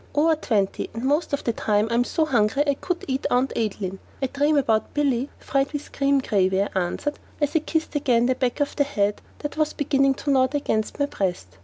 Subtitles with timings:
[0.15, 3.53] "Over twenty, and most of the time I am so hungry I could eat Aunt
[3.55, 3.99] Adeline.
[4.19, 8.33] I dream about Billy, fried with cream gravy," I answered, as I kissed again the
[8.33, 11.49] back of the head that was beginning to nod down against my breast.